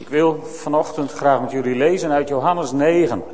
[0.00, 3.24] Ik wil vanochtend graag met jullie lezen uit Johannes 9.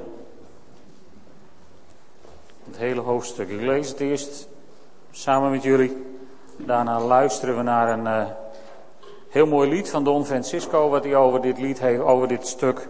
[2.64, 3.48] Het hele hoofdstuk.
[3.48, 4.48] Ik lees het eerst
[5.10, 6.04] samen met jullie.
[6.56, 8.26] Daarna luisteren we naar een uh,
[9.28, 12.88] heel mooi lied van Don Francisco, wat hij over dit lied heeft, over dit stuk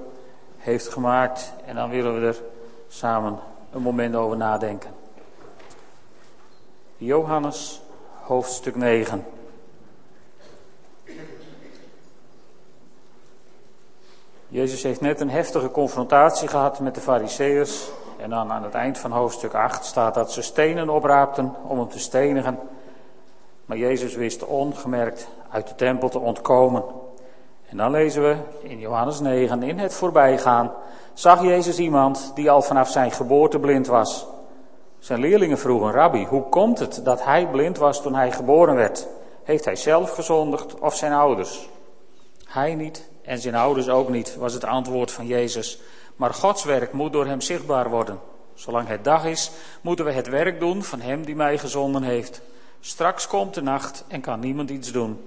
[0.56, 1.52] heeft gemaakt.
[1.64, 2.42] En dan willen we er
[2.88, 3.38] samen
[3.72, 4.90] een moment over nadenken.
[6.96, 7.80] Johannes,
[8.22, 9.35] hoofdstuk 9.
[14.56, 17.90] Jezus heeft net een heftige confrontatie gehad met de Fariseërs.
[18.16, 21.88] En dan aan het eind van hoofdstuk 8 staat dat ze stenen opraapten om hem
[21.88, 22.58] te stenigen.
[23.64, 26.84] Maar Jezus wist ongemerkt uit de tempel te ontkomen.
[27.68, 30.72] En dan lezen we in Johannes 9, in het voorbijgaan
[31.14, 34.26] zag Jezus iemand die al vanaf zijn geboorte blind was.
[34.98, 39.08] Zijn leerlingen vroegen, Rabbi, hoe komt het dat hij blind was toen hij geboren werd?
[39.44, 41.68] Heeft hij zelf gezondigd of zijn ouders?
[42.44, 45.78] Hij niet en zijn ouders ook niet, was het antwoord van Jezus.
[46.16, 48.18] Maar Gods werk moet door hem zichtbaar worden.
[48.54, 52.40] Zolang het dag is, moeten we het werk doen van hem die mij gezonden heeft.
[52.80, 55.20] Straks komt de nacht en kan niemand iets doen.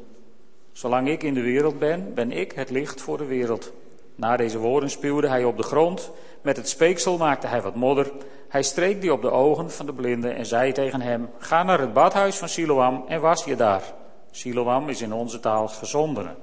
[0.72, 3.72] Zolang ik in de wereld ben, ben ik het licht voor de wereld.
[4.16, 6.12] Na deze woorden spuwde hij op de grond.
[6.42, 8.12] Met het speeksel maakte hij wat modder.
[8.48, 11.80] Hij streek die op de ogen van de blinde en zei tegen hem: Ga naar
[11.80, 13.84] het badhuis van Siloam en was je daar.
[14.32, 16.36] Siloam is in onze taal gezondene.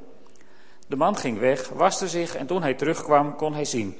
[0.86, 3.96] De man ging weg, waste zich en toen hij terugkwam kon hij zien.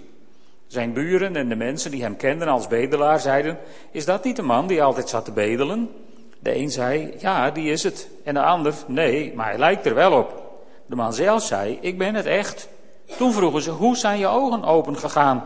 [0.66, 3.58] Zijn buren en de mensen die hem kenden als bedelaar zeiden:
[3.90, 5.90] Is dat niet de man die altijd zat te bedelen?
[6.38, 8.08] De een zei: Ja, die is het.
[8.24, 10.42] En de ander: Nee, maar hij lijkt er wel op.
[10.86, 12.68] De man zelf zei: Ik ben het echt.
[13.16, 15.44] Toen vroegen ze: Hoe zijn je ogen open gegaan?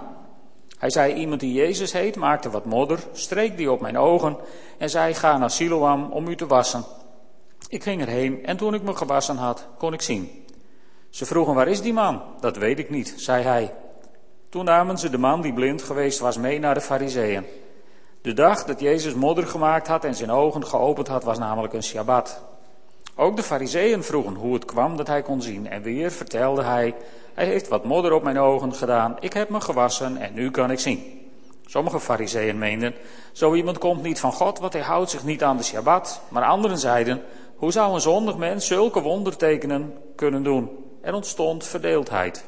[0.79, 4.37] Hij zei: Iemand die Jezus heet maakte wat modder, streek die op mijn ogen
[4.79, 6.85] en zei: Ga naar Siloam om u te wassen.
[7.69, 10.45] Ik ging erheen en toen ik me gewassen had, kon ik zien.
[11.11, 12.23] Ze vroegen, waar is die man?
[12.41, 13.75] Dat weet ik niet, zei hij.
[14.49, 17.47] Toen namen ze de man die blind geweest was mee naar de fariseeën.
[18.23, 21.83] De dag dat Jezus modder gemaakt had en zijn ogen geopend had, was namelijk een
[21.83, 22.43] Shabbat.
[23.15, 25.69] Ook de fariseeën vroegen hoe het kwam dat hij kon zien.
[25.69, 26.95] En weer vertelde hij,
[27.35, 30.71] hij heeft wat modder op mijn ogen gedaan, ik heb me gewassen en nu kan
[30.71, 31.29] ik zien.
[31.67, 32.95] Sommige fariseeën meenden,
[33.33, 36.21] zo iemand komt niet van God, want hij houdt zich niet aan de Shabbat.
[36.29, 37.23] Maar anderen zeiden,
[37.57, 40.90] hoe zou een zondig mens zulke wondertekenen kunnen doen?
[41.01, 42.45] Er ontstond verdeeldheid.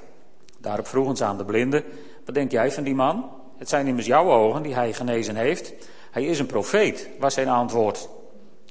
[0.59, 1.85] Daarop vroegen ze aan de blinde:
[2.25, 3.31] Wat denk jij van die man?
[3.57, 5.73] Het zijn immers jouw ogen die hij genezen heeft.
[6.11, 8.09] Hij is een profeet, was zijn antwoord.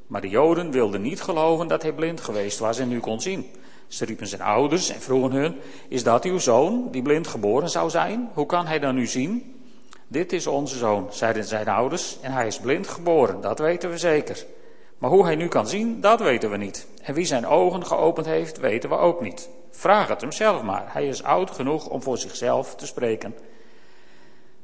[0.07, 3.45] Maar de Joden wilden niet geloven dat hij blind geweest was en nu kon zien.
[3.87, 5.55] Ze riepen zijn ouders en vroegen hun:
[5.87, 8.29] Is dat uw zoon die blind geboren zou zijn?
[8.33, 9.55] Hoe kan hij dan nu zien?
[10.07, 13.97] Dit is onze zoon, zeiden zijn ouders, en hij is blind geboren, dat weten we
[13.97, 14.45] zeker.
[14.97, 16.87] Maar hoe hij nu kan zien, dat weten we niet.
[17.01, 19.49] En wie zijn ogen geopend heeft, weten we ook niet.
[19.71, 20.85] Vraag het hem zelf maar.
[20.87, 23.35] Hij is oud genoeg om voor zichzelf te spreken.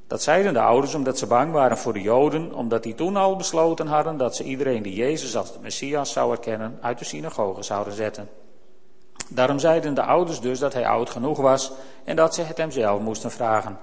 [0.08, 3.36] Dat zeiden de ouders omdat ze bang waren voor de Joden, omdat die toen al
[3.36, 7.64] besloten hadden dat ze iedereen die Jezus als de Messias zou erkennen uit de synagoge
[7.64, 8.30] zouden zetten.
[9.30, 11.72] Daarom zeiden de ouders dus dat hij oud genoeg was
[12.04, 13.80] en dat ze het hem zelf moesten vragen.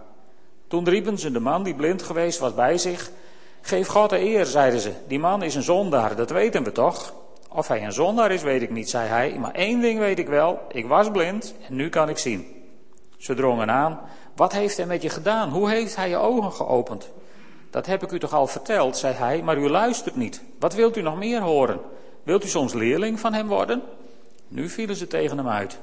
[0.68, 3.10] Toen riepen ze de man die blind geweest was bij zich.
[3.60, 4.92] Geef God de eer, zeiden ze.
[5.08, 7.14] Die man is een zondaar, dat weten we toch?
[7.54, 9.36] Of hij een zondaar is, weet ik niet, zei hij.
[9.38, 12.46] Maar één ding weet ik wel: ik was blind en nu kan ik zien.
[13.16, 14.00] Ze drongen aan.
[14.36, 15.50] Wat heeft hij met je gedaan?
[15.50, 17.10] Hoe heeft hij je ogen geopend?
[17.70, 20.42] Dat heb ik u toch al verteld, zei hij, maar u luistert niet.
[20.58, 21.80] Wat wilt u nog meer horen?
[22.22, 23.82] Wilt u soms leerling van hem worden?
[24.48, 25.78] Nu vielen ze tegen hem uit.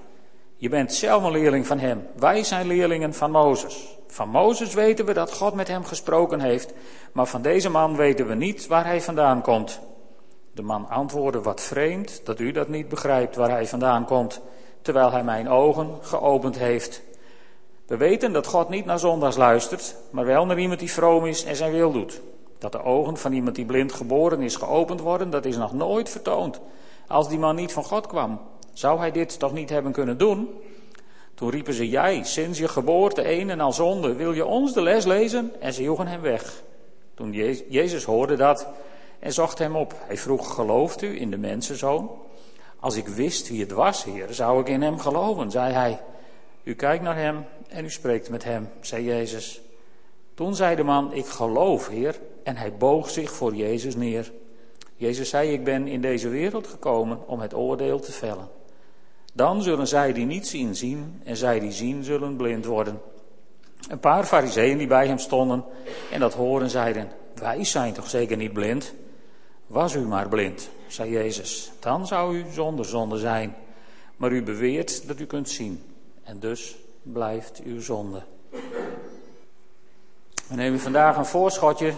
[0.55, 2.07] Je bent zelf een leerling van hem.
[2.15, 3.97] Wij zijn leerlingen van Mozes.
[4.07, 6.73] Van Mozes weten we dat God met hem gesproken heeft,
[7.11, 9.79] maar van deze man weten we niet waar hij vandaan komt.
[10.53, 14.41] De man antwoordde, wat vreemd dat u dat niet begrijpt waar hij vandaan komt,
[14.81, 17.01] terwijl hij mijn ogen geopend heeft.
[17.85, 21.43] We weten dat God niet naar zondags luistert, maar wel naar iemand die vroom is
[21.43, 22.21] en zijn wil doet.
[22.57, 26.09] Dat de ogen van iemand die blind geboren is geopend worden, dat is nog nooit
[26.09, 26.59] vertoond.
[27.07, 28.39] Als die man niet van God kwam,
[28.73, 30.49] zou hij dit toch niet hebben kunnen doen?
[31.33, 34.81] Toen riepen ze, jij, sinds je geboorte een en al zonde, wil je ons de
[34.81, 35.51] les lezen?
[35.59, 36.61] En ze joegen hem weg.
[37.13, 37.31] Toen
[37.69, 38.67] Jezus hoorde dat,
[39.21, 39.93] en zocht hem op.
[40.07, 42.11] Hij vroeg, gelooft u in de mensenzoon?
[42.79, 45.99] Als ik wist wie het was, heer, zou ik in hem geloven, zei hij.
[46.63, 49.61] U kijkt naar hem en u spreekt met hem, zei Jezus.
[50.33, 54.31] Toen zei de man, ik geloof, heer, en hij boog zich voor Jezus neer.
[54.95, 58.49] Jezus zei, ik ben in deze wereld gekomen om het oordeel te vellen.
[59.33, 63.01] Dan zullen zij die niet zien, zien, en zij die zien, zullen blind worden.
[63.89, 65.63] Een paar fariseeën die bij hem stonden
[66.11, 68.93] en dat horen zeiden, wij zijn toch zeker niet blind?
[69.71, 73.55] Was u maar blind, zei Jezus, dan zou u zonder zonde zijn.
[74.17, 75.83] Maar u beweert dat u kunt zien.
[76.23, 78.21] En dus blijft uw zonde.
[80.47, 81.93] We nemen vandaag een voorschotje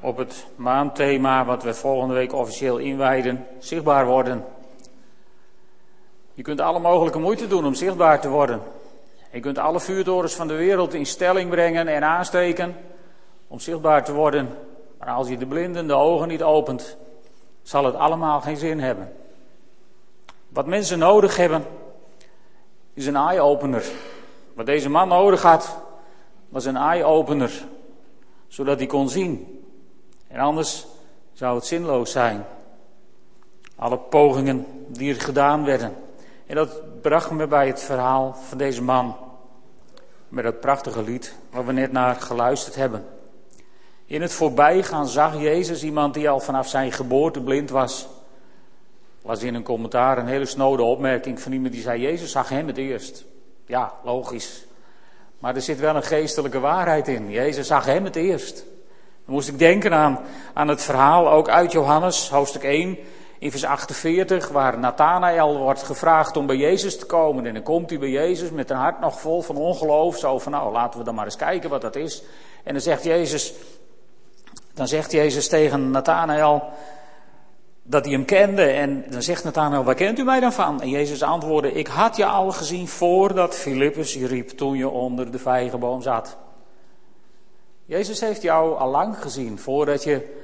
[0.00, 4.44] op het maandthema wat we volgende week officieel inwijden, zichtbaar worden.
[6.34, 8.62] Je kunt alle mogelijke moeite doen om zichtbaar te worden.
[9.32, 12.76] Je kunt alle vuurtorens van de wereld in stelling brengen en aansteken
[13.48, 14.48] om zichtbaar te worden.
[14.98, 16.96] Maar als je de blinden de ogen niet opent,
[17.68, 19.12] zal het allemaal geen zin hebben.
[20.48, 21.64] Wat mensen nodig hebben,
[22.94, 23.84] is een eye-opener.
[24.54, 25.78] Wat deze man nodig had,
[26.48, 27.64] was een eye-opener,
[28.46, 29.62] zodat hij kon zien.
[30.28, 30.86] En anders
[31.32, 32.44] zou het zinloos zijn.
[33.76, 35.96] Alle pogingen die er gedaan werden.
[36.46, 39.16] En dat bracht me bij het verhaal van deze man.
[40.28, 43.17] Met dat prachtige lied waar we net naar geluisterd hebben.
[44.08, 48.06] In het voorbijgaan zag Jezus iemand die al vanaf zijn geboorte blind was.
[49.22, 52.66] Was in een commentaar een hele snode opmerking van iemand die zei: Jezus zag hem
[52.66, 53.24] het eerst.
[53.66, 54.64] Ja, logisch.
[55.38, 57.30] Maar er zit wel een geestelijke waarheid in.
[57.30, 58.56] Jezus zag hem het eerst.
[59.24, 60.18] Dan moest ik denken aan,
[60.52, 62.98] aan het verhaal ook uit Johannes, hoofdstuk 1,
[63.38, 67.46] in vers 48, waar Nathanael wordt gevraagd om bij Jezus te komen.
[67.46, 70.18] En dan komt hij bij Jezus met een hart nog vol van ongeloof.
[70.18, 72.22] Zo van, nou, laten we dan maar eens kijken wat dat is.
[72.64, 73.54] En dan zegt Jezus,
[74.78, 76.62] dan zegt Jezus tegen Nathanael
[77.82, 78.62] dat hij hem kende.
[78.62, 80.80] En dan zegt Nathanael, waar kent u mij dan van?
[80.80, 85.30] En Jezus antwoordde, ik had je al gezien voordat Filippus je riep toen je onder
[85.30, 86.36] de vijgenboom zat.
[87.84, 90.40] Jezus heeft jou al lang gezien voordat je,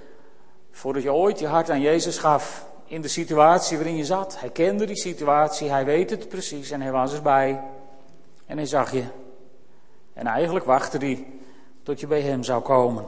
[0.71, 4.41] voordat je ooit je hart aan Jezus gaf in de situatie waarin je zat.
[4.41, 7.63] Hij kende die situatie, hij weet het precies en hij was erbij.
[8.47, 9.05] En hij zag je.
[10.13, 11.27] En eigenlijk wachtte hij
[11.83, 13.07] tot je bij hem zou komen.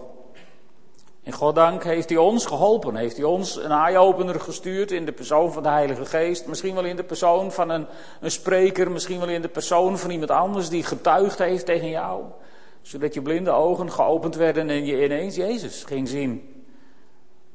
[1.27, 2.97] En goddank heeft hij ons geholpen.
[2.97, 6.47] Heeft hij ons een eye-opener gestuurd in de persoon van de Heilige Geest.
[6.47, 7.87] Misschien wel in de persoon van een,
[8.21, 8.91] een spreker.
[8.91, 12.25] Misschien wel in de persoon van iemand anders die getuigd heeft tegen jou.
[12.83, 16.65] Zodat je blinde ogen geopend werden en je ineens Jezus ging zien.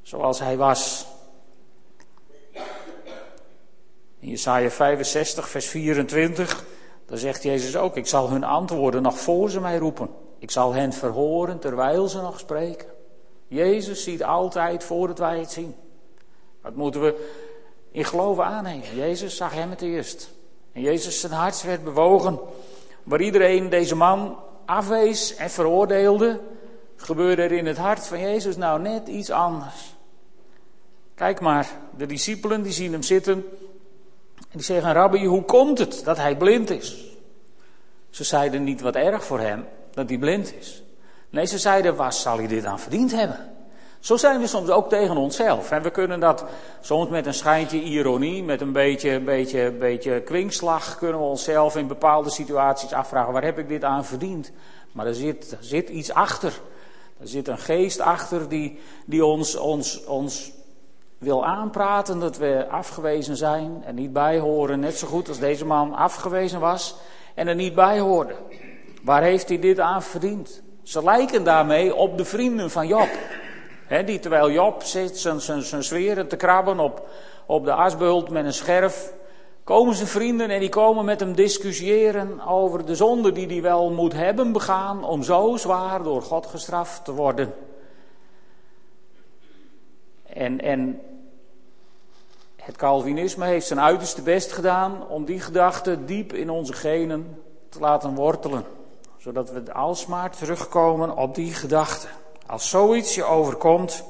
[0.02, 1.08] Zoals hij was.
[4.20, 6.66] In Jesaja 65, vers 24,
[7.06, 10.10] daar zegt Jezus ook: Ik zal hun antwoorden nog voor ze mij roepen.
[10.40, 13.00] Ik zal hen verhoren terwijl ze nog spreken.
[13.52, 15.76] Jezus ziet altijd voordat wij het zien.
[16.62, 17.30] Dat moeten we
[17.92, 18.96] in geloven aannemen.
[18.96, 20.32] Jezus zag hem het eerst.
[20.72, 22.40] En Jezus zijn hart werd bewogen.
[23.04, 26.40] Waar iedereen deze man afwees en veroordeelde,
[26.96, 29.96] gebeurde er in het hart van Jezus nou net iets anders.
[31.16, 33.46] Kijk maar, de discipelen die zien hem zitten
[34.36, 37.16] en die zeggen, Rabbi, hoe komt het dat hij blind is?
[38.10, 40.84] Ze zeiden niet wat erg voor hem dat hij blind is.
[41.32, 43.50] Nee, ze zeiden, waar zal hij dit aan verdiend hebben?
[44.00, 45.72] Zo zijn we soms ook tegen onszelf.
[45.72, 46.46] En we kunnen dat
[46.82, 51.88] soms met een schijntje ironie, met een beetje, beetje, beetje kwinkslag, kunnen we onszelf in
[51.88, 54.52] bepaalde situaties afvragen, waar heb ik dit aan verdiend?
[54.92, 56.62] Maar er zit, er zit iets achter.
[57.20, 60.52] Er zit een geest achter die, die ons, ons, ons
[61.18, 64.80] wil aanpraten dat we afgewezen zijn en niet bijhoren.
[64.80, 66.96] Net zo goed als deze man afgewezen was
[67.36, 68.36] en er niet bij hoorde.
[69.04, 70.62] Waar heeft hij dit aan verdiend?
[70.84, 73.10] Ze lijken daarmee op de vrienden van Job.
[74.06, 77.08] die terwijl Job zit zijn, zweren te krabben op,
[77.46, 79.14] op de asbult met een scherf,
[79.64, 83.92] komen zijn vrienden en die komen met hem discussiëren over de zonde die hij wel
[83.92, 87.54] moet hebben begaan om zo zwaar door God gestraft te worden.
[90.24, 91.02] En, en
[92.56, 97.80] het Calvinisme heeft zijn uiterste best gedaan om die gedachte diep in onze genen te
[97.80, 98.66] laten wortelen
[99.22, 102.08] zodat we alsmaar terugkomen op die gedachte.
[102.46, 104.04] Als zoiets je overkomt,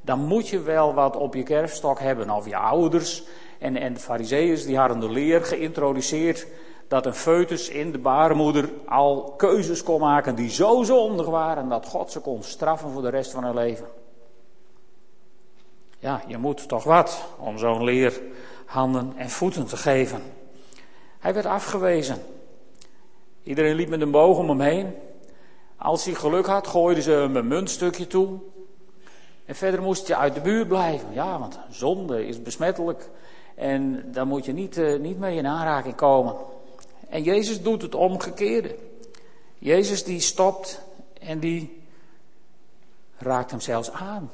[0.00, 2.30] dan moet je wel wat op je kerfstok hebben.
[2.30, 3.22] Of je ouders
[3.58, 6.46] en, en de fariseeërs die hadden de leer geïntroduceerd
[6.88, 11.86] dat een foetus in de baarmoeder al keuzes kon maken die zo zondig waren dat
[11.86, 13.86] God ze kon straffen voor de rest van hun leven.
[15.98, 18.20] Ja, je moet toch wat om zo'n leer
[18.64, 20.22] handen en voeten te geven.
[21.18, 22.35] Hij werd afgewezen.
[23.46, 24.94] Iedereen liep met een boog om hem heen.
[25.76, 28.38] Als hij geluk had, gooiden ze hem een muntstukje toe.
[29.44, 31.12] En verder moest je uit de buurt blijven.
[31.12, 33.08] Ja, want zonde is besmettelijk.
[33.54, 36.34] En daar moet je niet, uh, niet mee in aanraking komen.
[37.08, 38.76] En Jezus doet het omgekeerde.
[39.58, 40.82] Jezus die stopt
[41.20, 41.82] en die
[43.18, 44.30] raakt hem zelfs aan.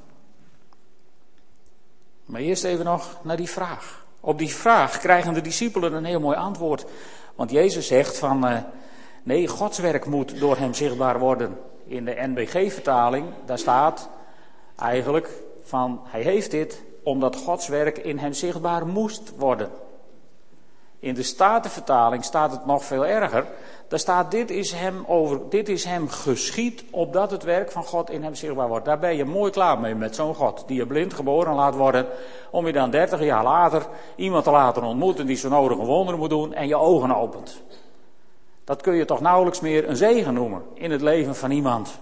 [2.25, 4.07] Maar eerst even nog naar die vraag.
[4.21, 6.85] Op die vraag krijgen de discipelen een heel mooi antwoord.
[7.35, 8.59] Want Jezus zegt van, uh,
[9.23, 11.59] Nee, Gods werk moet door hem zichtbaar worden.
[11.85, 14.09] In de NBG-vertaling, daar staat
[14.77, 15.29] eigenlijk
[15.63, 19.71] van hij heeft dit omdat Gods werk in hem zichtbaar moest worden.
[21.03, 23.47] In de Statenvertaling staat het nog veel erger.
[23.89, 28.11] Daar staat, dit is hem, over, dit is hem geschied, opdat het werk van God
[28.11, 28.85] in hem zichtbaar wordt.
[28.85, 32.07] Daar ben je mooi klaar mee met zo'n God, die je blind geboren laat worden,
[32.51, 33.87] om je dan dertig jaar later
[34.17, 37.63] iemand te laten ontmoeten die zo nodig een wonder moet doen en je ogen opent.
[38.73, 41.99] Dat kun je toch nauwelijks meer een zegen noemen in het leven van iemand.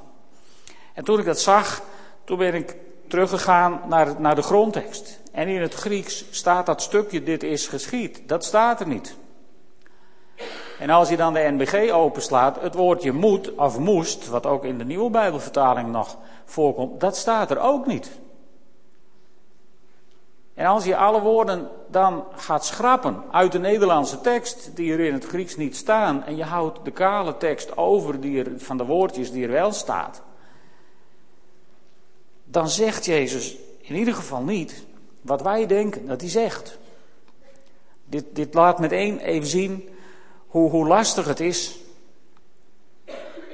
[0.95, 1.83] En toen ik dat zag,
[2.25, 2.77] toen ben ik
[3.09, 5.21] teruggegaan naar, naar de grondtekst.
[5.33, 8.23] En in het Grieks staat dat stukje dit is geschied.
[8.27, 9.17] Dat staat er niet.
[10.79, 14.79] En als je dan de NBG openslaat, het woordje moet of moest, wat ook in
[14.79, 18.20] de nieuwe Bijbelvertaling nog voorkomt, dat staat er ook niet.
[20.61, 25.13] En als je alle woorden dan gaat schrappen uit de Nederlandse tekst, die er in
[25.13, 28.85] het Grieks niet staan, en je houdt de kale tekst over die er, van de
[28.85, 30.23] woordjes die er wel staat,
[32.45, 34.85] dan zegt Jezus in ieder geval niet
[35.21, 36.79] wat wij denken dat hij zegt.
[38.05, 39.89] Dit, dit laat meteen even zien
[40.47, 41.79] hoe, hoe lastig het is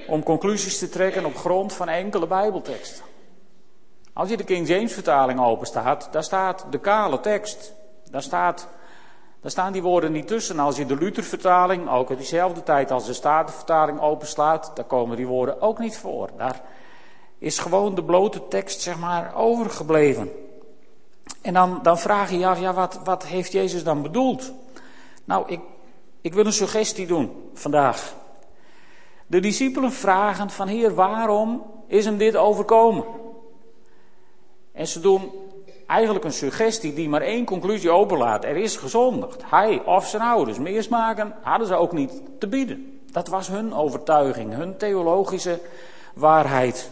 [0.07, 3.05] om conclusies te trekken op grond van enkele Bijbelteksten.
[4.17, 7.73] Als je de King James vertaling openstaat, daar staat de kale tekst.
[8.11, 8.69] Daar, staat,
[9.41, 10.59] daar staan die woorden niet tussen.
[10.59, 15.17] Als je de Luther vertaling, ook uit diezelfde tijd als de Statenvertaling openslaat, daar komen
[15.17, 16.31] die woorden ook niet voor.
[16.37, 16.61] Daar
[17.39, 20.31] is gewoon de blote tekst, zeg maar, overgebleven.
[21.43, 24.53] En dan, dan vraag je je af, ja, wat, wat heeft Jezus dan bedoeld?
[25.25, 25.61] Nou, ik,
[26.21, 28.15] ik wil een suggestie doen vandaag.
[29.27, 33.05] De discipelen vragen van Heer, waarom is hem dit overkomen?
[34.77, 35.33] En ze doen
[35.87, 38.45] eigenlijk een suggestie die maar één conclusie openlaat.
[38.45, 39.43] Er is gezondigd.
[39.45, 40.59] Hij of zijn ouders.
[40.59, 43.01] Meer smaken hadden ze ook niet te bieden.
[43.11, 45.61] Dat was hun overtuiging, hun theologische
[46.15, 46.91] waarheid.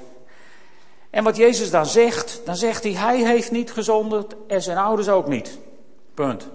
[1.11, 5.09] En wat Jezus dan zegt, dan zegt hij, hij heeft niet gezondigd en zijn ouders
[5.09, 5.59] ook niet.
[6.15, 6.49] Punt.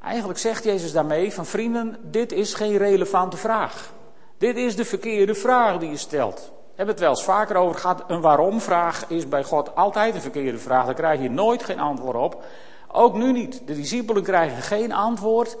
[0.00, 3.92] Eigenlijk zegt Jezus daarmee van vrienden, dit is geen relevante vraag.
[4.38, 6.54] Dit is de verkeerde vraag die je stelt.
[6.76, 8.04] Hebben het wel eens vaker over gehad.
[8.06, 10.84] Een waarom-vraag is bij God altijd een verkeerde vraag.
[10.84, 12.44] Daar krijg je nooit geen antwoord op.
[12.92, 13.62] Ook nu niet.
[13.66, 15.56] De discipelen krijgen geen antwoord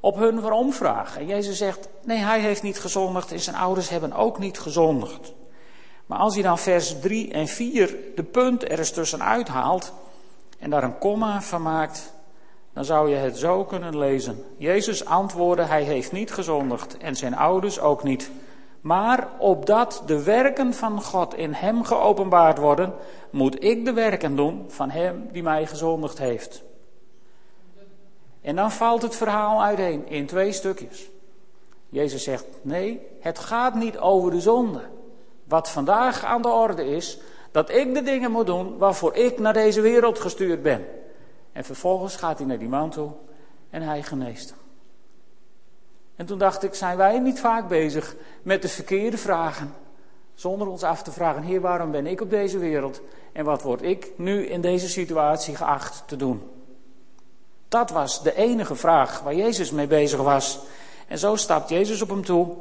[0.00, 1.18] op hun waarom-vraag.
[1.18, 5.32] En Jezus zegt, nee, hij heeft niet gezondigd en zijn ouders hebben ook niet gezondigd.
[6.06, 9.92] Maar als je dan vers 3 en 4 de punt er eens tussenuit haalt
[10.58, 12.12] en daar een komma van maakt,
[12.72, 14.44] dan zou je het zo kunnen lezen.
[14.56, 18.30] Jezus antwoordde, hij heeft niet gezondigd en zijn ouders ook niet.
[18.84, 22.94] Maar opdat de werken van God in hem geopenbaard worden,
[23.30, 26.62] moet ik de werken doen van hem die mij gezondigd heeft.
[28.40, 31.10] En dan valt het verhaal uiteen in twee stukjes.
[31.88, 34.82] Jezus zegt: Nee, het gaat niet over de zonde.
[35.44, 37.18] Wat vandaag aan de orde is,
[37.50, 40.86] dat ik de dingen moet doen waarvoor ik naar deze wereld gestuurd ben.
[41.52, 43.10] En vervolgens gaat hij naar die man toe
[43.70, 44.63] en hij geneest hem.
[46.16, 49.74] En toen dacht ik, zijn wij niet vaak bezig met de verkeerde vragen?
[50.34, 53.00] Zonder ons af te vragen, Heer, waarom ben ik op deze wereld?
[53.32, 56.42] En wat word ik nu in deze situatie geacht te doen?
[57.68, 60.58] Dat was de enige vraag waar Jezus mee bezig was.
[61.08, 62.56] En zo stapt Jezus op hem toe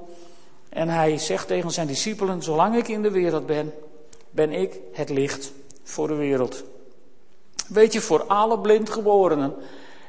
[0.69, 3.73] en hij zegt tegen zijn discipelen: Zolang ik in de wereld ben,
[4.29, 5.51] ben ik het licht
[5.83, 6.63] voor de wereld.
[7.67, 9.53] Weet je, voor alle blindgeborenen.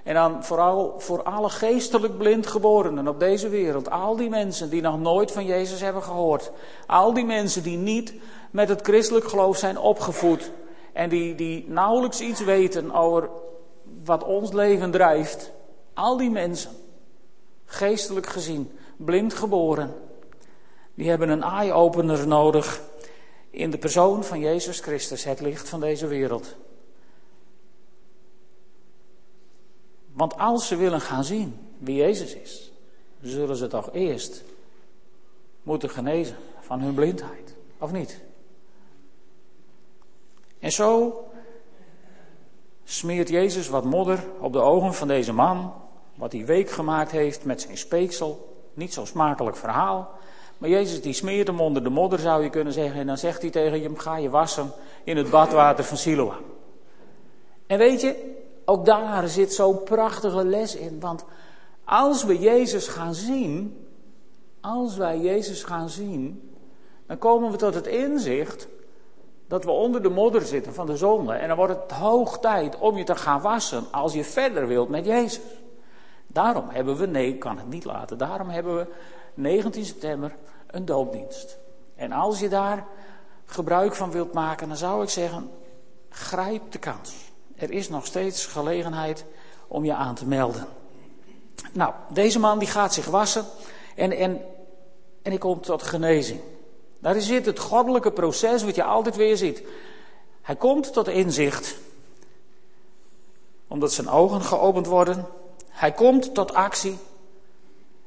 [0.04, 3.90] En dan vooral voor alle geestelijk blindgeborenen op deze wereld.
[3.90, 6.50] Al die mensen die nog nooit van Jezus hebben gehoord.
[6.87, 8.14] Al die mensen die niet
[8.50, 10.50] met het christelijk geloof zijn opgevoed.
[10.92, 13.30] En die, die nauwelijks iets weten over
[14.04, 15.50] wat ons leven drijft.
[15.94, 16.70] Al die mensen,
[17.64, 19.94] geestelijk gezien, blind geboren.
[20.94, 22.80] Die hebben een eye-opener nodig
[23.50, 26.56] in de persoon van Jezus Christus, het licht van deze wereld.
[30.14, 32.73] Want als ze willen gaan zien wie Jezus is,
[33.21, 34.44] zullen ze toch eerst
[35.62, 38.21] moeten genezen van hun blindheid, of niet?
[40.59, 41.18] En zo
[42.85, 45.73] smeert Jezus wat modder op de ogen van deze man,
[46.14, 48.52] wat hij week gemaakt heeft met zijn speeksel.
[48.75, 50.11] Niet zo smakelijk verhaal.
[50.59, 53.00] Maar Jezus die smeert hem onder de modder zou je kunnen zeggen.
[53.00, 54.73] En dan zegt hij tegen hem, ga je wassen
[55.04, 56.44] in het badwater van Siloam.
[57.66, 61.00] En weet je, ook daar zit zo'n prachtige les in.
[61.00, 61.25] Want
[61.85, 63.87] als we Jezus gaan zien,
[64.61, 66.52] als wij Jezus gaan zien,
[67.06, 68.68] dan komen we tot het inzicht
[69.47, 71.33] dat we onder de modder zitten van de zonde.
[71.33, 74.88] En dan wordt het hoog tijd om je te gaan wassen als je verder wilt
[74.88, 75.40] met Jezus.
[76.26, 78.87] Daarom hebben we, nee, ik kan het niet laten, daarom hebben we
[79.35, 81.59] 19 september een doopdienst.
[81.97, 82.87] En als je daar
[83.44, 85.50] gebruik van wilt maken, dan zou ik zeggen,
[86.09, 87.24] grijp de kans.
[87.56, 89.25] Er is nog steeds gelegenheid
[89.68, 90.66] om je aan te melden.
[91.73, 93.44] Nou, deze man die gaat zich wassen
[93.94, 94.40] en, en,
[95.23, 96.40] en hij komt tot genezing.
[96.99, 99.62] Daar zit het goddelijke proces wat je altijd weer ziet.
[100.42, 101.76] Hij komt tot inzicht,
[103.68, 105.26] omdat zijn ogen geopend worden.
[105.68, 106.99] Hij komt tot actie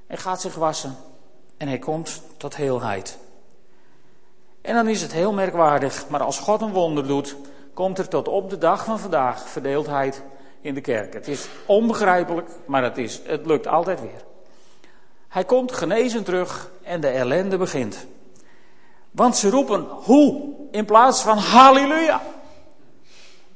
[0.07, 0.97] en gaat zich wassen.
[1.57, 3.17] En hij komt tot heelheid.
[4.61, 7.35] En dan is het heel merkwaardig, maar als God een wonder doet,
[7.77, 10.23] komt er tot op de dag van vandaag verdeeldheid
[10.61, 11.13] in de kerk.
[11.13, 14.23] Het is onbegrijpelijk, maar het, is, het lukt altijd weer.
[15.27, 18.05] Hij komt genezen terug en de ellende begint.
[19.11, 22.21] Want ze roepen hoe in plaats van halleluja.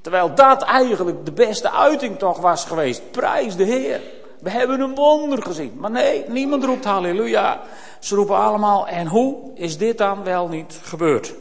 [0.02, 3.12] Terwijl dat eigenlijk de beste uiting toch was geweest.
[3.12, 4.02] Prijs de Heer.
[4.40, 5.74] We hebben een wonder gezien.
[5.78, 7.62] Maar nee, niemand roept halleluja.
[8.00, 11.34] Ze roepen allemaal, en hoe is dit dan wel niet gebeurd?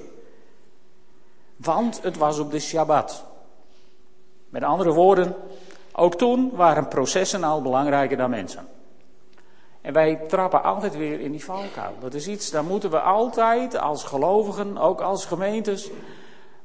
[1.62, 3.24] Want het was op de Shabbat.
[4.48, 5.36] Met andere woorden,
[5.92, 8.68] ook toen waren processen al belangrijker dan mensen.
[9.80, 11.94] En wij trappen altijd weer in die valkuil.
[12.00, 15.90] Dat is iets, daar moeten we altijd als gelovigen, ook als gemeentes,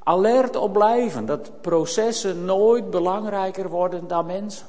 [0.02, 1.26] alert op blijven.
[1.26, 4.66] Dat processen nooit belangrijker worden dan mensen.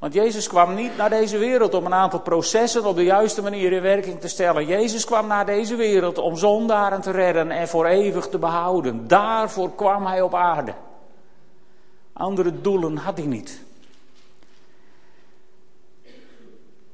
[0.00, 3.72] Want Jezus kwam niet naar deze wereld om een aantal processen op de juiste manier
[3.72, 4.66] in werking te stellen.
[4.66, 9.08] Jezus kwam naar deze wereld om zondaren te redden en voor eeuwig te behouden.
[9.08, 10.74] Daarvoor kwam hij op aarde.
[12.12, 13.62] Andere doelen had hij niet.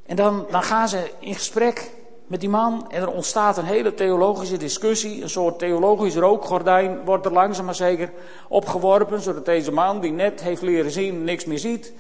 [0.06, 1.90] En dan, dan gaan ze in gesprek
[2.26, 5.22] met die man en er ontstaat een hele theologische discussie.
[5.22, 8.10] Een soort theologisch rookgordijn wordt er langzaam maar zeker
[8.48, 11.92] opgeworpen, zodat deze man die net heeft leren zien niks meer ziet.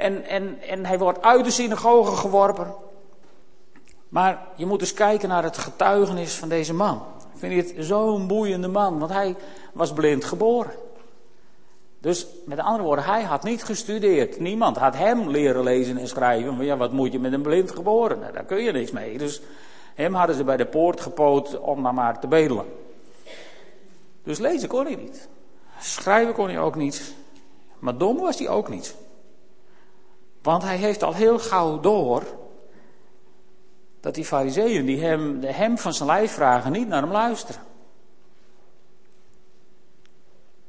[0.00, 2.74] En, en, en hij wordt uit de synagoge geworpen.
[4.08, 7.02] Maar je moet eens kijken naar het getuigenis van deze man.
[7.32, 9.36] Ik vind het zo'n boeiende man, want hij
[9.72, 10.72] was blind geboren.
[12.00, 14.40] Dus met andere woorden, hij had niet gestudeerd.
[14.40, 16.56] Niemand had hem leren lezen en schrijven.
[16.56, 18.18] Maar ja, wat moet je met een blind geboren?
[18.18, 19.18] Nou, daar kun je niks mee.
[19.18, 19.40] Dus
[19.94, 22.64] hem hadden ze bij de poort gepoot om dan maar te bedelen.
[24.22, 25.28] Dus lezen kon hij niet.
[25.80, 27.14] Schrijven kon hij ook niet.
[27.78, 28.96] Maar dom was hij ook niet.
[30.42, 32.24] Want hij heeft al heel gauw door
[34.00, 37.62] dat die fariseeën die hem, hem van zijn lijf vragen niet naar hem luisteren.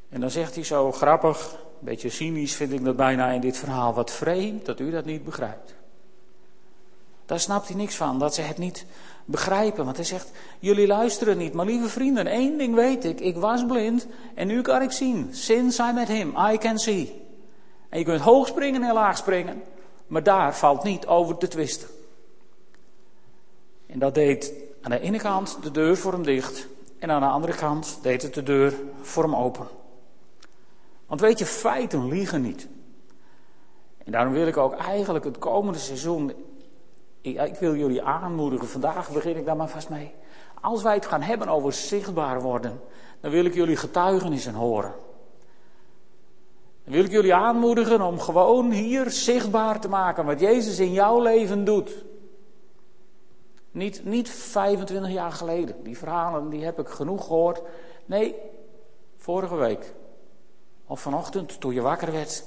[0.10, 3.58] En dan zegt hij zo grappig, een beetje cynisch vind ik dat bijna in dit
[3.58, 5.76] verhaal, wat vreemd dat u dat niet begrijpt.
[7.26, 8.86] Daar snapt hij niks van, dat ze het niet
[9.26, 9.86] begrijpen.
[9.86, 11.54] Want hij zegt, jullie luisteren niet.
[11.54, 13.20] Maar lieve vrienden, één ding weet ik.
[13.20, 15.30] Ik was blind en nu kan ik zien.
[15.32, 17.22] Since I met him, I can see.
[17.92, 19.64] En je kunt hoog springen en laag springen.
[20.08, 21.88] Maar daar valt niet over te twisten.
[23.86, 26.68] En dat deed aan de ene kant de deur voor hem dicht.
[27.00, 29.68] En aan de andere kant deed het de deur voor hem open.
[31.06, 32.68] Want weet je, feiten liegen niet.
[34.06, 36.34] En daarom wil ik ook eigenlijk het komende seizoen.
[37.22, 38.68] Ik, wil jullie aanmoedigen.
[38.68, 40.14] Vandaag begin ik daar maar vast mee.
[40.62, 42.82] Als wij het gaan hebben over zichtbaar worden,
[43.20, 44.94] dan wil ik jullie getuigenissen horen.
[46.84, 51.22] Dan wil ik jullie aanmoedigen om gewoon hier zichtbaar te maken wat Jezus in jouw
[51.22, 51.92] leven doet.
[53.72, 55.76] Niet, niet 25 jaar geleden.
[55.84, 57.62] Die verhalen die heb ik genoeg gehoord.
[58.06, 58.36] Nee,
[59.16, 59.94] vorige week.
[60.88, 62.44] Of vanochtend toen je wakker werd.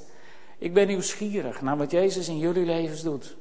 [0.58, 3.36] Ik ben nieuwsgierig naar wat Jezus in jullie levens doet.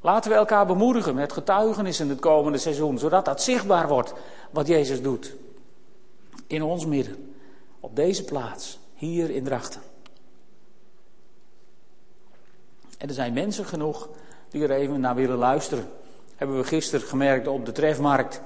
[0.00, 4.12] Laten we elkaar bemoedigen met getuigenissen het komende seizoen, zodat dat zichtbaar wordt
[4.50, 5.34] wat Jezus doet.
[6.46, 7.34] In ons midden,
[7.80, 9.80] op deze plaats, hier in Drachten.
[13.00, 14.08] En er zijn mensen genoeg
[14.48, 15.84] die er even naar willen luisteren.
[16.36, 18.42] Hebben we gisteren gemerkt op de trefmarkt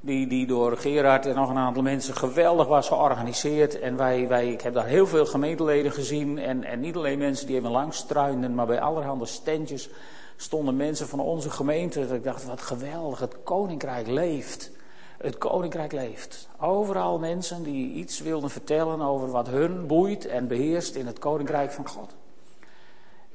[0.00, 3.80] die, die door Gerard en nog een aantal mensen geweldig was georganiseerd.
[3.80, 6.38] En wij, wij, ik heb daar heel veel gemeenteleden gezien.
[6.38, 9.88] En, en niet alleen mensen die even langs struinden, maar bij allerhande standjes
[10.36, 12.00] stonden mensen van onze gemeente.
[12.00, 14.70] Dat ik dacht, wat geweldig, het koninkrijk leeft.
[15.18, 16.48] Het koninkrijk leeft.
[16.60, 21.72] Overal mensen die iets wilden vertellen over wat hun boeit en beheerst in het koninkrijk
[21.72, 22.14] van God.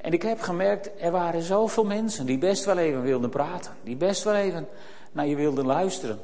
[0.02, 3.72] En ik heb gemerkt, er waren zoveel mensen die best wel even wilden praten.
[3.84, 4.68] Die best wel even
[5.12, 6.20] naar je wilden luisteren.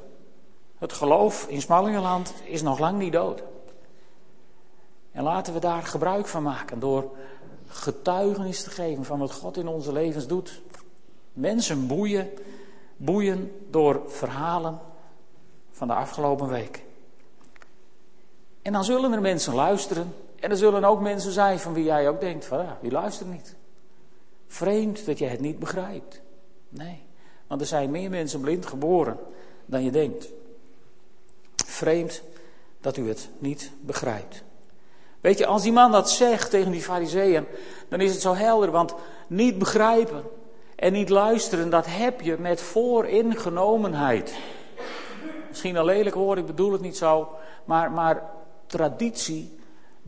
[0.77, 3.43] Het geloof in Smallingenland is nog lang niet dood.
[5.11, 7.15] En laten we daar gebruik van maken door
[7.67, 10.61] getuigenis te geven van wat God in onze levens doet.
[11.33, 12.29] Mensen boeien,
[12.97, 14.79] boeien door verhalen
[15.71, 16.83] van de afgelopen week.
[18.61, 20.13] En dan zullen er mensen luisteren.
[20.39, 23.29] En er zullen ook mensen zijn van wie jij ook denkt: van ja, wie luistert
[23.29, 23.55] niet?
[24.47, 26.21] Vreemd dat je het niet begrijpt.
[26.69, 27.03] Nee,
[27.47, 29.19] want er zijn meer mensen blind geboren
[29.65, 30.29] dan je denkt.
[31.65, 32.21] Vreemd
[32.81, 34.43] dat u het niet begrijpt.
[35.21, 37.45] Weet je, als die man dat zegt tegen die fariseeën,
[37.89, 38.95] dan is het zo helder, want
[39.27, 40.23] niet begrijpen
[40.75, 44.35] en niet luisteren, dat heb je met vooringenomenheid.
[45.49, 47.29] Misschien een lelijk woord, ik bedoel het niet zo,
[47.63, 48.29] maar, maar
[48.67, 49.59] traditie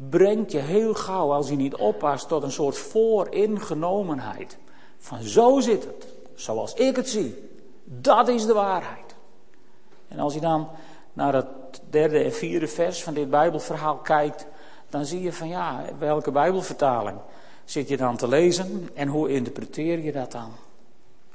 [0.10, 4.58] brengt je heel gauw, als je niet oppast, tot een soort vooringenomenheid.
[4.98, 7.50] Van zo zit het, zoals ik het zie.
[7.84, 9.16] Dat is de waarheid.
[10.08, 10.68] En als je dan
[11.14, 11.48] naar het
[11.90, 14.46] derde en vierde vers van dit Bijbelverhaal kijkt,
[14.90, 17.18] dan zie je van ja, welke Bijbelvertaling
[17.66, 20.52] zit je dan te lezen en hoe interpreteer je dat dan?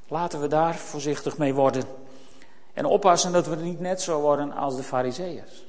[0.08, 1.84] Laten we daar voorzichtig mee worden.
[2.72, 5.64] En oppassen dat we niet net zo worden als de Fariseërs.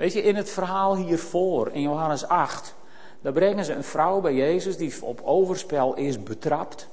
[0.00, 2.74] Weet je, in het verhaal hiervoor, in Johannes 8,
[3.20, 6.88] daar brengen ze een vrouw bij Jezus die op overspel is betrapt.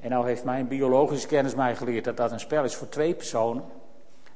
[0.00, 3.14] En nou heeft mijn biologische kennis mij geleerd dat dat een spel is voor twee
[3.14, 3.64] personen.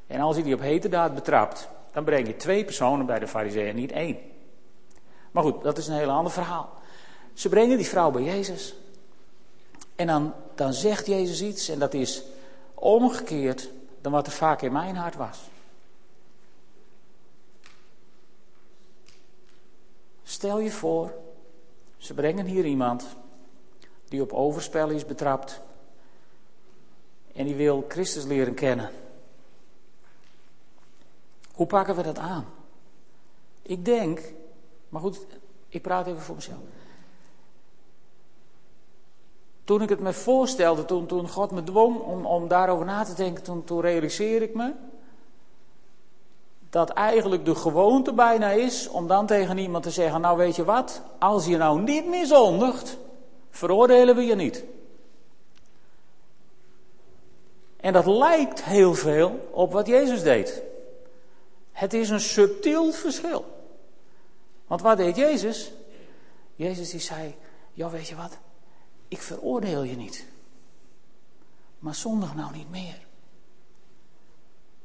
[0.06, 3.74] En als hij die op heterdaad betrapt, dan breng je twee personen bij de fariseeën,
[3.74, 4.18] niet één.
[5.30, 6.72] Maar goed, dat is een heel ander verhaal.
[7.34, 8.74] Ze brengen die vrouw bij Jezus.
[9.96, 12.22] En dan, dan zegt Jezus iets en dat is
[12.74, 15.38] omgekeerd dan wat er vaak in mijn hart was.
[20.30, 21.12] Stel je voor,
[21.96, 23.06] ze brengen hier iemand
[24.08, 25.60] die op overspel is betrapt
[27.32, 28.90] en die wil Christus leren kennen.
[31.52, 32.46] Hoe pakken we dat aan?
[33.62, 34.20] Ik denk,
[34.88, 35.26] maar goed,
[35.68, 36.62] ik praat even voor mezelf.
[39.64, 43.14] Toen ik het me voorstelde, toen, toen God me dwong om, om daarover na te
[43.14, 44.72] denken, toen, toen realiseer ik me
[46.70, 50.64] dat eigenlijk de gewoonte bijna is om dan tegen iemand te zeggen: Nou, weet je
[50.64, 52.96] wat, als je nou niet meer zondigt,
[53.50, 54.64] veroordelen we je niet.
[57.76, 60.62] En dat lijkt heel veel op wat Jezus deed.
[61.72, 63.44] Het is een subtiel verschil.
[64.66, 65.72] Want wat deed Jezus?
[66.56, 67.34] Jezus die zei:
[67.72, 68.38] Ja, weet je wat,
[69.08, 70.26] ik veroordeel je niet.
[71.78, 73.08] Maar zondig nou niet meer.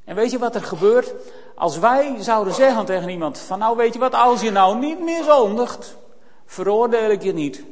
[0.04, 1.14] En weet je wat er gebeurt?
[1.56, 5.00] Als wij zouden zeggen tegen iemand: van nou weet je wat, als je nou niet
[5.00, 5.96] meer zondigt,
[6.44, 7.64] veroordeel ik je niet.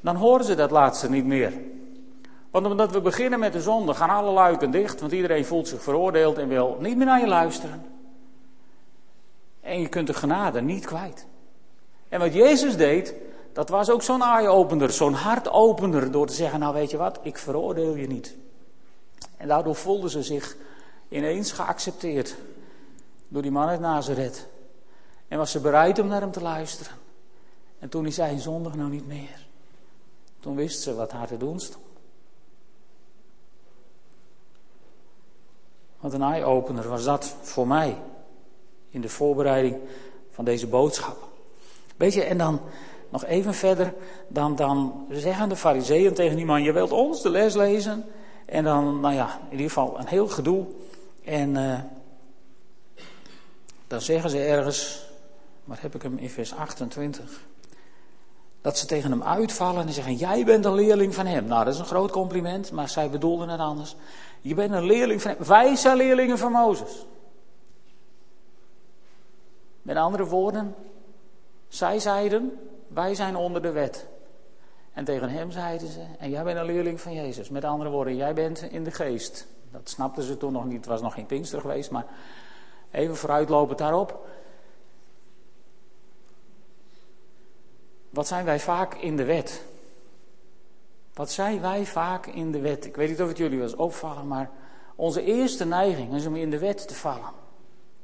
[0.00, 1.52] Dan horen ze dat laatste niet meer.
[2.50, 5.82] Want omdat we beginnen met de zonde, gaan alle luiken dicht, want iedereen voelt zich
[5.82, 7.86] veroordeeld en wil niet meer naar je luisteren.
[9.60, 11.26] En je kunt de genade niet kwijt.
[12.08, 13.14] En wat Jezus deed,
[13.52, 17.38] dat was ook zo'n eye-opener, zo'n hartopener, door te zeggen, nou weet je wat, ik
[17.38, 18.36] veroordeel je niet.
[19.36, 20.56] En daardoor voelden ze zich
[21.08, 22.36] ineens geaccepteerd
[23.28, 24.48] door die man uit Nazareth.
[25.28, 26.92] En was ze bereid om naar hem te luisteren.
[27.78, 29.46] En toen hij zei, zondag nou niet meer.
[30.40, 31.84] Toen wist ze wat haar te doen stond.
[36.00, 37.96] Wat een eye-opener was dat voor mij.
[38.90, 39.76] In de voorbereiding
[40.30, 41.28] van deze boodschap.
[41.96, 42.60] Weet je, en dan
[43.08, 43.94] nog even verder.
[44.28, 48.04] Dan, dan zeggen de fariseeën tegen die man, je wilt ons de les lezen.
[48.46, 50.66] En dan, nou ja, in ieder geval een heel gedoe.
[51.24, 51.78] En uh,
[53.88, 55.06] dan zeggen ze ergens,
[55.64, 57.46] waar heb ik hem in vers 28?
[58.60, 61.44] Dat ze tegen hem uitvallen en zeggen: Jij bent een leerling van hem.
[61.44, 63.96] Nou, dat is een groot compliment, maar zij bedoelden het anders.
[64.40, 65.46] Je bent een leerling van hem.
[65.46, 67.06] Wij zijn leerlingen van Mozes.
[69.82, 70.74] Met andere woorden,
[71.68, 72.52] zij zeiden:
[72.88, 74.06] Wij zijn onder de wet.
[74.92, 77.48] En tegen hem zeiden ze: En jij bent een leerling van Jezus.
[77.48, 79.46] Met andere woorden, jij bent in de geest.
[79.70, 82.06] Dat snapten ze toen nog niet, het was nog geen Pinkster geweest, maar
[82.90, 84.26] even vooruitlopend daarop.
[88.10, 89.64] Wat zijn wij vaak in de wet?
[91.14, 92.84] Wat zijn wij vaak in de wet?
[92.84, 94.50] Ik weet niet of het jullie wel eens opvallen, maar
[94.94, 97.30] onze eerste neiging is om in de wet te vallen.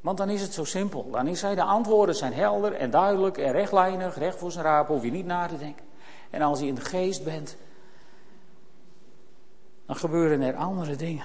[0.01, 1.11] Want dan is het zo simpel.
[1.11, 4.89] Dan is hij, de antwoorden zijn helder en duidelijk en rechtlijnig, recht voor zijn raap,
[4.89, 5.85] hoef je niet na te denken.
[6.31, 7.57] En als je in de geest bent,
[9.87, 11.25] dan gebeuren er andere dingen.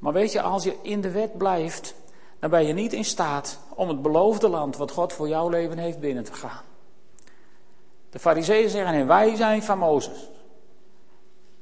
[0.00, 1.94] Maar weet je, als je in de wet blijft,
[2.38, 5.78] dan ben je niet in staat om het beloofde land wat God voor jouw leven
[5.78, 6.62] heeft binnen te gaan.
[8.10, 10.30] De fariseeën zeggen, en wij zijn van Mozes.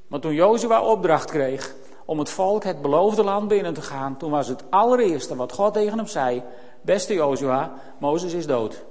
[0.06, 1.74] Maar toen Jozua opdracht kreeg
[2.04, 5.74] om het volk het beloofde land binnen te gaan, toen was het allereerste wat God
[5.74, 6.42] tegen hem zei,
[6.82, 8.84] beste Jozua, Mozes is dood.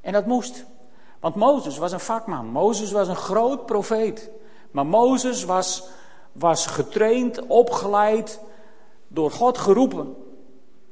[0.00, 0.64] En dat moest.
[1.20, 4.30] Want Mozes was een vakman, Mozes was een groot profeet.
[4.70, 5.88] Maar Mozes was
[6.32, 8.40] was getraind, opgeleid,
[9.08, 10.16] door God geroepen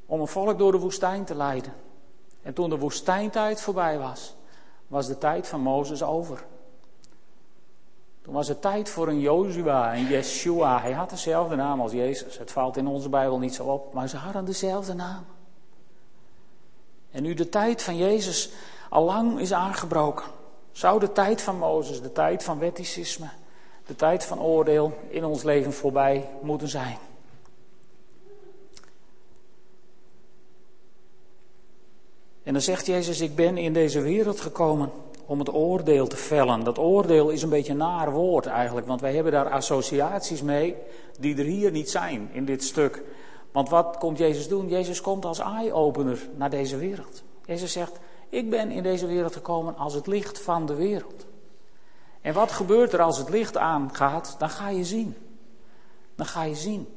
[0.06, 1.72] om een volk door de woestijn te leiden.
[2.42, 4.34] En toen de woestijntijd voorbij was,
[4.86, 6.44] was de tijd van Mozes over.
[8.22, 10.80] Toen was het tijd voor een Jozua, een Yeshua.
[10.80, 12.38] Hij had dezelfde naam als Jezus.
[12.38, 15.24] Het valt in onze Bijbel niet zo op, maar ze hadden dezelfde naam.
[17.10, 18.50] En nu de tijd van Jezus
[18.88, 20.26] al lang is aangebroken,
[20.72, 23.28] zou de tijd van Mozes, de tijd van wetticisme,
[23.90, 26.98] de tijd van oordeel in ons leven voorbij moeten zijn.
[32.42, 34.90] En dan zegt Jezus, ik ben in deze wereld gekomen
[35.26, 36.64] om het oordeel te vellen.
[36.64, 40.76] Dat oordeel is een beetje een naar woord eigenlijk, want wij hebben daar associaties mee
[41.18, 43.02] die er hier niet zijn in dit stuk.
[43.52, 44.68] Want wat komt Jezus doen?
[44.68, 47.22] Jezus komt als eye-opener naar deze wereld.
[47.46, 47.98] Jezus zegt,
[48.28, 51.28] ik ben in deze wereld gekomen als het licht van de wereld.
[52.20, 54.34] En wat gebeurt er als het licht aangaat?
[54.38, 55.16] Dan ga je zien.
[56.14, 56.88] Dan ga je zien.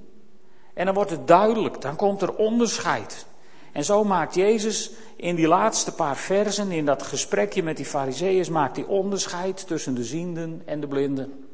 [0.73, 3.25] En dan wordt het duidelijk, dan komt er onderscheid.
[3.71, 8.49] En zo maakt Jezus in die laatste paar versen, in dat gesprekje met die fariseeërs,
[8.49, 11.47] maakt hij onderscheid tussen de zienden en de blinden.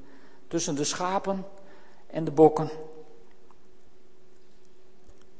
[0.47, 1.45] Tussen de schapen
[2.08, 2.69] en de bokken.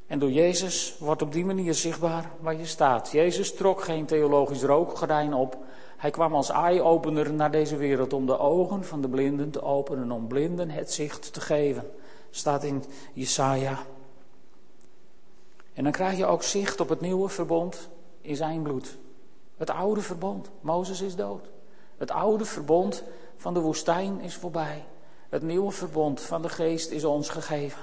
[0.10, 3.12] En door Jezus wordt op die manier zichtbaar waar je staat.
[3.12, 5.58] Jezus trok geen theologisch rookgordijn op.
[5.98, 10.12] Hij kwam als eye-opener naar deze wereld om de ogen van de blinden te openen,
[10.12, 11.92] om blinden het zicht te geven.
[12.30, 13.78] Staat in Jesaja.
[15.74, 17.90] En dan krijg je ook zicht op het nieuwe verbond
[18.22, 18.98] in zijn bloed.
[19.58, 20.50] Het oude verbond.
[20.62, 21.50] Mozes is dood.
[21.98, 23.04] Het oude verbond
[23.38, 24.86] van de woestijn is voorbij.
[25.30, 27.82] Het nieuwe verbond van de geest is ons gegeven.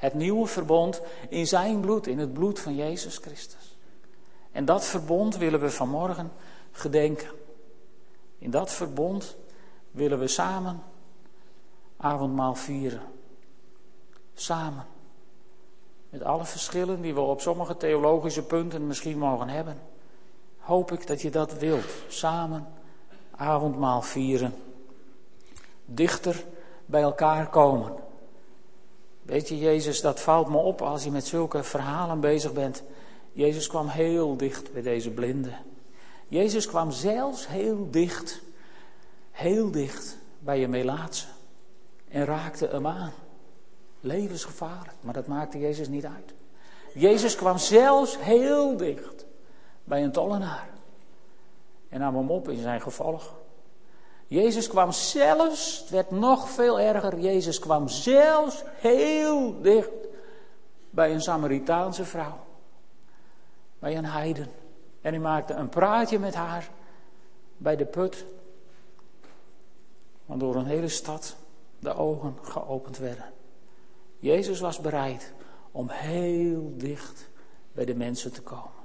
[0.00, 3.78] Het nieuwe verbond in zijn bloed, in het bloed van Jezus Christus.
[4.52, 6.32] En dat verbond willen we vanmorgen
[6.72, 7.28] gedenken.
[8.38, 9.36] In dat verbond
[9.90, 10.82] willen we samen
[11.96, 13.02] avondmaal vieren.
[14.34, 14.86] Samen.
[16.10, 19.78] Met alle verschillen die we op sommige theologische punten misschien mogen hebben.
[20.58, 21.90] Hoop ik dat je dat wilt.
[22.08, 22.66] Samen
[23.30, 24.54] avondmaal vieren.
[25.84, 26.44] Dichter
[26.86, 28.08] bij elkaar komen.
[29.30, 32.82] Weet je, Jezus, dat valt me op als je met zulke verhalen bezig bent.
[33.32, 35.58] Jezus kwam heel dicht bij deze blinden.
[36.28, 38.42] Jezus kwam zelfs heel dicht,
[39.30, 41.26] heel dicht bij je melaatse.
[42.08, 43.12] En raakte hem aan.
[44.00, 46.34] Levensgevaarlijk, maar dat maakte Jezus niet uit.
[46.94, 49.26] Jezus kwam zelfs heel dicht
[49.84, 50.68] bij een tollenaar.
[51.88, 53.34] En nam hem op in zijn gevolg.
[54.30, 59.90] Jezus kwam zelfs, het werd nog veel erger, Jezus kwam zelfs heel dicht
[60.90, 62.38] bij een Samaritaanse vrouw.
[63.78, 64.48] Bij een heiden.
[65.00, 66.70] En hij maakte een praatje met haar
[67.56, 68.24] bij de put.
[70.26, 71.36] Waardoor een hele stad
[71.78, 73.32] de ogen geopend werden.
[74.18, 75.32] Jezus was bereid
[75.70, 77.28] om heel dicht
[77.72, 78.82] bij de mensen te komen.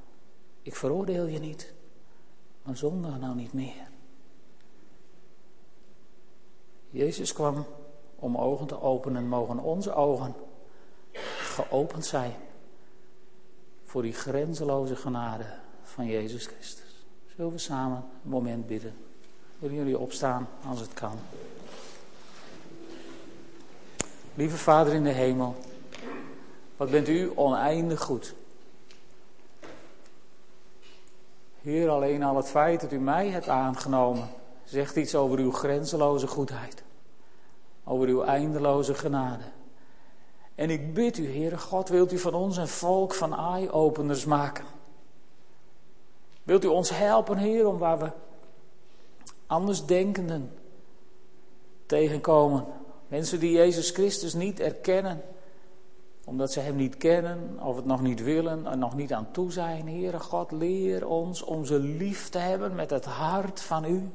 [0.61, 1.73] Ik veroordeel je niet,
[2.63, 3.93] maar zondag nou niet meer.
[6.95, 7.65] Jezus kwam
[8.15, 10.35] om ogen te openen, mogen onze ogen
[11.39, 12.33] geopend zijn
[13.83, 15.45] voor die grenzeloze genade
[15.83, 17.05] van Jezus Christus.
[17.35, 18.93] Zullen we samen een moment bidden?
[19.59, 21.19] Willen jullie opstaan als het kan?
[24.35, 25.55] Lieve Vader in de hemel,
[26.77, 28.33] wat bent u oneindig goed.
[31.61, 34.29] Heer, alleen al het feit dat u mij hebt aangenomen,
[34.63, 36.83] zegt iets over uw grenzeloze goedheid.
[37.85, 39.43] Over uw eindeloze genade.
[40.55, 44.65] En ik bid u, Heere God, wilt u van ons een volk van eye-openers maken.
[46.43, 48.11] Wilt u ons helpen, Heer, om waar we
[49.47, 50.51] andersdenkenden
[51.85, 52.65] tegenkomen,
[53.07, 55.21] Mensen die Jezus Christus niet erkennen,
[56.23, 59.51] omdat ze Hem niet kennen, of het nog niet willen en nog niet aan toe
[59.51, 59.87] zijn.
[59.87, 64.09] Heere God, leer ons om ze lief te hebben met het hart van U,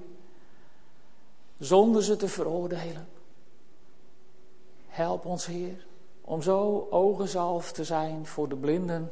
[1.59, 3.09] zonder ze te veroordelen.
[4.91, 5.87] Help ons, Heer,
[6.21, 9.11] om zo ogenzalf te zijn voor de blinden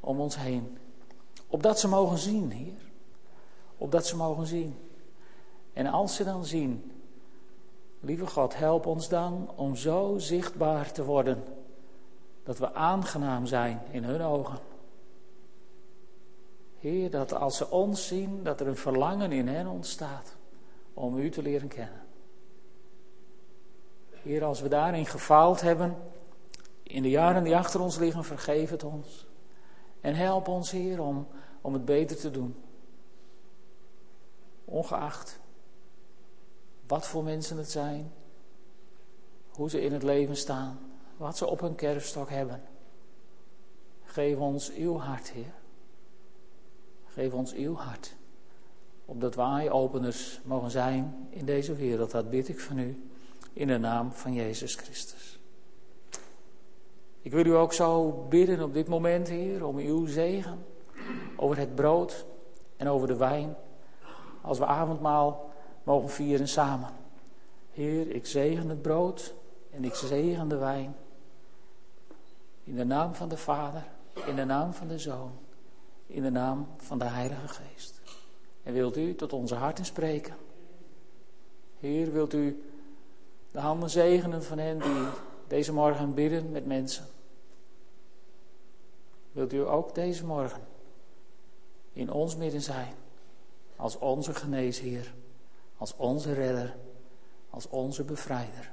[0.00, 0.78] om ons heen.
[1.46, 2.90] Opdat ze mogen zien, Heer.
[3.76, 4.78] Opdat ze mogen zien.
[5.72, 6.90] En als ze dan zien,
[8.00, 11.44] Lieve God, help ons dan om zo zichtbaar te worden
[12.42, 14.58] dat we aangenaam zijn in hun ogen.
[16.78, 20.36] Heer, dat als ze ons zien, dat er een verlangen in hen ontstaat
[20.94, 22.02] om U te leren kennen.
[24.22, 25.96] Heer, als we daarin gefaald hebben,
[26.82, 29.26] in de jaren die achter ons liggen, vergeef het ons.
[30.00, 31.26] En help ons, Heer, om,
[31.60, 32.56] om het beter te doen.
[34.64, 35.40] Ongeacht
[36.86, 38.12] wat voor mensen het zijn.
[39.48, 40.78] Hoe ze in het leven staan.
[41.16, 42.62] Wat ze op hun kerfstok hebben.
[44.02, 45.52] Geef ons uw hart, Heer.
[47.06, 48.16] Geef ons uw hart.
[49.04, 52.10] Opdat wij openers mogen zijn in deze wereld.
[52.10, 53.09] Dat bid ik van u.
[53.52, 55.38] In de naam van Jezus Christus.
[57.22, 60.64] Ik wil u ook zo bidden op dit moment, Heer, om uw zegen.
[61.36, 62.26] over het brood
[62.76, 63.56] en over de wijn,
[64.40, 66.90] als we avondmaal mogen vieren samen.
[67.70, 69.34] Heer, ik zegen het brood
[69.70, 70.96] en ik zegen de wijn.
[72.64, 73.84] In de naam van de Vader,
[74.26, 75.32] in de naam van de Zoon,
[76.06, 78.00] in de naam van de Heilige Geest.
[78.62, 80.34] En wilt u tot onze harten spreken?
[81.78, 82.62] Heer, wilt u
[83.50, 85.06] de handen zegenen van hen die
[85.46, 87.06] deze morgen bidden met mensen?
[89.32, 90.62] Wilt u ook deze morgen
[91.92, 92.94] in ons midden zijn
[93.76, 95.14] als onze geneesheer,
[95.76, 96.76] als onze redder,
[97.50, 98.72] als onze bevrijder?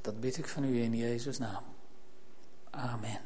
[0.00, 1.62] Dat bid ik van u in Jezus' naam.
[2.70, 3.20] Amen.